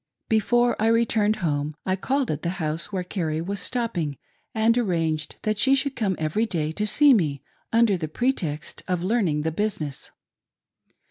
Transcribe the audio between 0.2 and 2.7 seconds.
Before I returned home, I called at the